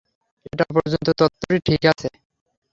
[0.45, 2.09] এ পর্যন্ত তত্ত্বটি ঠিক আছে।